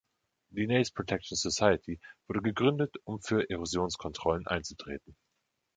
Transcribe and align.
Die 0.49 0.65
Naze 0.65 0.91
Protection 0.93 1.37
Society 1.37 1.99
wurde 2.27 2.41
gegründet, 2.41 2.95
um 3.03 3.21
für 3.21 3.47
Erosionskontrollen 3.51 4.47
einzutreten. 4.47 5.15